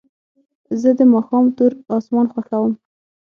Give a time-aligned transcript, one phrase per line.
[0.81, 2.71] زه د ماښام تور اسمان خوښوم.